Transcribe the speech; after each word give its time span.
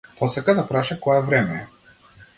Посака 0.19 0.55
да 0.59 0.63
праша 0.71 0.95
кое 1.05 1.21
време 1.31 1.53
е. 1.53 1.67